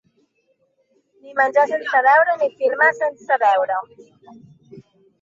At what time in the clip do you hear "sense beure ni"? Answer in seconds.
1.73-2.51